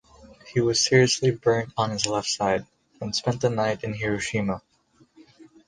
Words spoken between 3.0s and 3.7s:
spent the